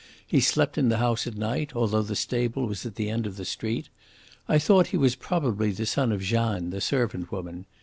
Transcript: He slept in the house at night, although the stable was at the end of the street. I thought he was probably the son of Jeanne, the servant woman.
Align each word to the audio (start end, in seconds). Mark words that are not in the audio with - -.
He 0.25 0.39
slept 0.39 0.79
in 0.79 0.89
the 0.89 0.97
house 0.97 1.27
at 1.27 1.35
night, 1.37 1.75
although 1.75 2.01
the 2.01 2.15
stable 2.15 2.65
was 2.65 2.87
at 2.87 2.95
the 2.95 3.07
end 3.11 3.27
of 3.27 3.37
the 3.37 3.45
street. 3.45 3.89
I 4.49 4.57
thought 4.57 4.87
he 4.87 4.97
was 4.97 5.13
probably 5.13 5.69
the 5.69 5.85
son 5.85 6.11
of 6.11 6.23
Jeanne, 6.23 6.71
the 6.71 6.81
servant 6.81 7.31
woman. 7.31 7.67